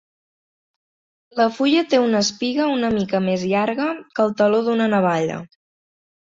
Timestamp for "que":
4.17-4.27